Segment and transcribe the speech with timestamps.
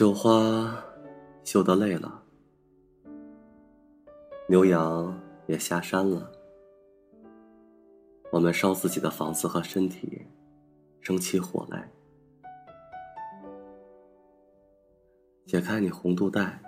[0.00, 0.82] 绣花
[1.44, 2.22] 绣得累了，
[4.48, 5.14] 牛羊
[5.46, 6.32] 也下山了，
[8.30, 10.26] 我们烧自己的房子和身体，
[11.02, 11.86] 生起火来。
[15.44, 16.58] 解开你红肚带，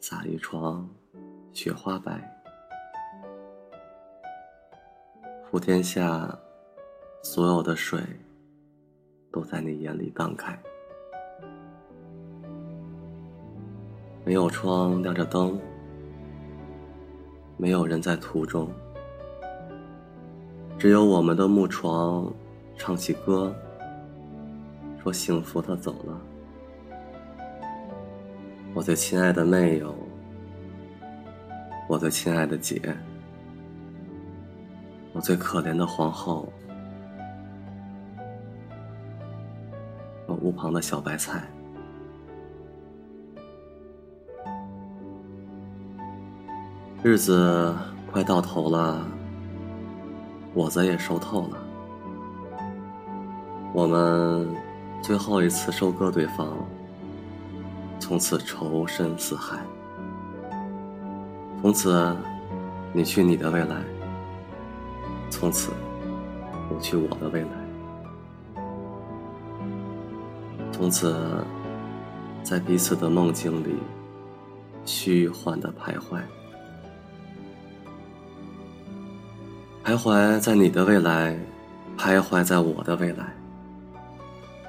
[0.00, 0.88] 撒一床
[1.52, 2.18] 雪花白，
[5.50, 6.34] 普天下
[7.22, 8.00] 所有的水，
[9.30, 10.58] 都在你眼里荡开。
[14.26, 15.56] 没有窗亮着灯，
[17.56, 18.68] 没有人在途中，
[20.76, 22.34] 只有我们的木床
[22.76, 23.54] 唱起歌，
[25.00, 26.20] 说幸福的走了。
[28.74, 29.94] 我最亲爱的妹友，
[31.88, 32.82] 我最亲爱的姐，
[35.12, 36.52] 我最可怜的皇后，
[40.26, 41.48] 我屋旁的小白菜。
[47.06, 47.72] 日子
[48.10, 49.06] 快到头了，
[50.52, 51.56] 果子也熟透了。
[53.72, 54.52] 我们
[55.00, 56.48] 最后一次收割对方，
[58.00, 59.60] 从此仇深似海。
[61.62, 62.12] 从此，
[62.92, 63.76] 你去你的未来；
[65.30, 65.70] 从此，
[66.68, 68.62] 我去我的未来。
[70.72, 71.16] 从此，
[72.42, 73.76] 在彼此的梦境里，
[74.84, 76.20] 虚幻的徘徊。
[79.86, 81.38] 徘徊在你的未来，
[81.96, 83.32] 徘徊在我的未来，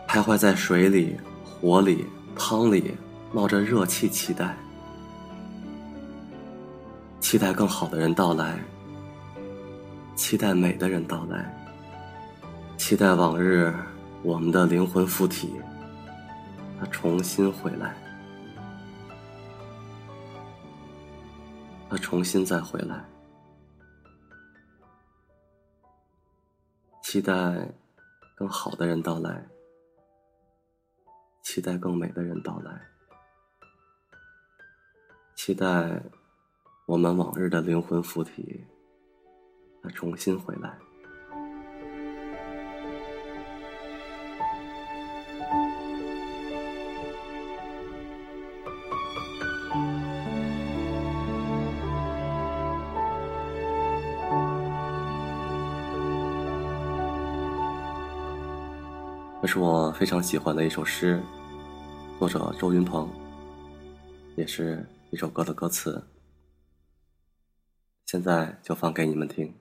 [0.07, 2.95] 徘徊在水里、火里、汤里，
[3.33, 4.55] 冒着热气，期待，
[7.19, 8.59] 期待更好的人到来，
[10.15, 11.51] 期待美的人到来，
[12.77, 13.73] 期待往日
[14.21, 15.51] 我们的灵魂附体，
[16.79, 17.97] 它重新回来，
[21.89, 23.03] 它重新再回来。
[27.09, 27.73] 期待
[28.35, 29.47] 更好的人到来，
[31.41, 32.85] 期待更美的人到来，
[35.33, 36.03] 期待
[36.85, 38.65] 我们往日的灵魂附体，
[39.81, 40.77] 再重新回来。
[59.39, 61.21] 这是我非常喜欢的一首诗，
[62.17, 63.07] 作者周云鹏，
[64.35, 66.03] 也是一首歌的歌词。
[68.07, 69.53] 现在就放给你们听。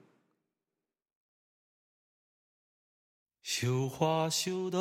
[3.43, 4.79] 绣花绣的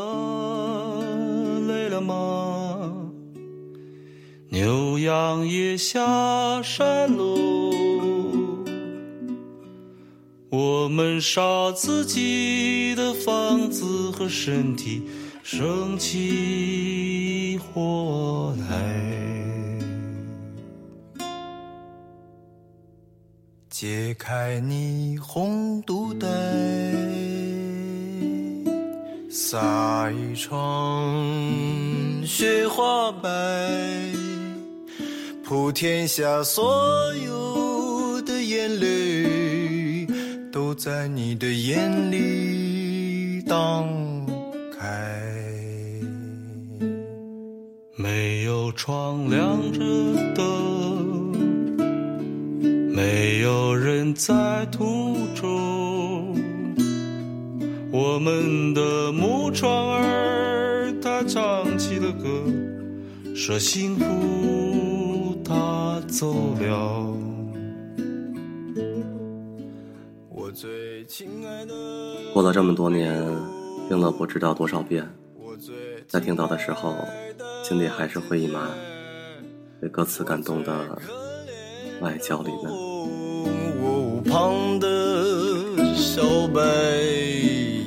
[1.67, 3.13] 累了吗？
[4.49, 7.76] 牛羊也下山喽。
[10.49, 15.03] 我们烧自己的房子和身体，
[15.43, 18.77] 生起火来。
[23.69, 26.27] 解开你红肚带，
[29.29, 31.13] 撒一床
[32.25, 33.29] 雪花白，
[35.45, 39.06] 普天下所有的眼泪。
[40.57, 43.87] 都在你的眼里荡
[44.73, 45.15] 开。
[47.95, 49.81] 没有窗亮着
[50.35, 51.37] 灯，
[52.91, 56.35] 没有人在途中。
[57.93, 67.36] 我们的木窗儿，它唱起了歌，说幸福它走了。
[72.33, 73.15] 过了这么多年，
[73.89, 75.07] 听了不知道多少遍，
[76.09, 76.95] 在听到的时候，
[77.63, 78.71] 心里还是会一麻，
[79.81, 80.99] 被歌词感动的
[82.01, 82.73] 外焦里嫩。
[83.79, 86.61] 我旁的小白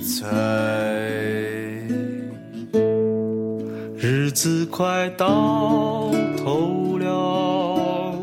[0.04, 0.27] 菜，
[3.98, 8.16] 日子快到头了，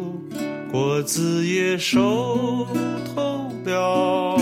[0.70, 2.66] 果子也熟
[3.14, 4.35] 透了。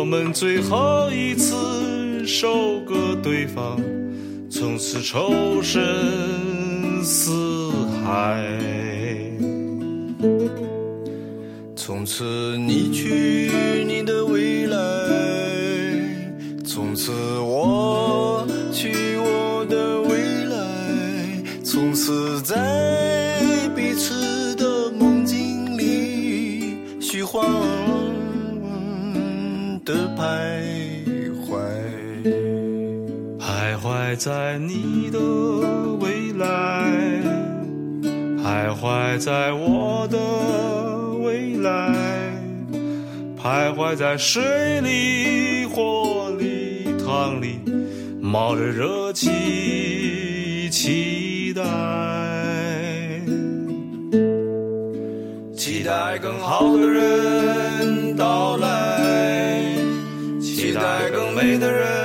[0.00, 3.78] 我们最后一次收割对方
[4.50, 7.70] 从此仇深似
[8.02, 8.42] 海。
[11.76, 13.50] 从此你去
[13.86, 14.76] 你的未来
[16.64, 20.56] 从此我去我的未来
[21.62, 22.89] 从此在
[34.10, 35.20] 徊在你的
[36.00, 36.48] 未来，
[38.42, 40.18] 徘徊在我的
[41.18, 41.94] 未来，
[43.40, 47.60] 徘徊在水里、火里、汤里，
[48.20, 51.62] 冒着热气，期待，
[55.54, 59.62] 期待更好的人到来，
[60.40, 61.99] 期待更美的人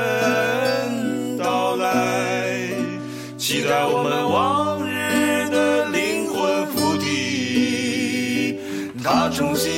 [9.08, 9.72] 他重新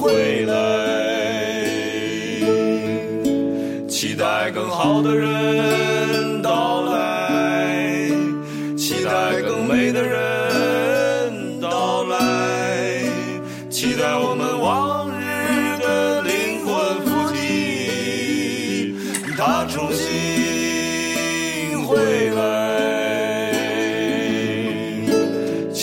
[0.00, 0.54] 回来，
[3.88, 8.10] 期待更好的人到来，
[8.76, 10.47] 期待更美的人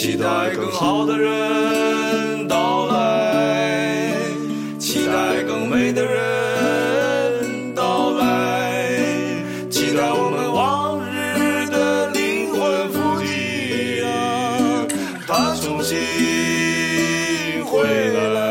[0.05, 4.13] 期待更好的人到来，
[4.77, 8.85] 期待更美的人到来，
[9.67, 14.85] 期待我们往日的灵魂附体啊，
[15.25, 15.97] 他重新
[17.65, 17.81] 回
[18.35, 18.43] 来，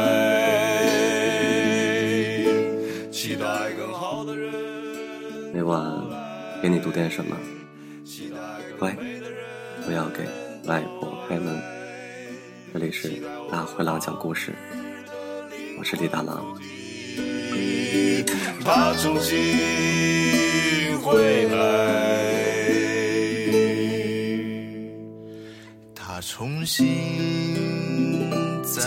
[3.12, 3.46] 期待
[3.78, 4.52] 更好的人。
[5.52, 5.80] 每晚
[6.60, 7.36] 给你读点什么？
[8.76, 8.96] 乖，
[9.86, 10.24] 不要给
[10.66, 11.60] 外婆开门。
[12.72, 14.52] 这里是大灰狼讲故事，
[15.78, 16.44] 我是李大狼。
[18.64, 21.56] 他重新回来，
[25.94, 26.86] 他重新
[28.62, 28.82] 再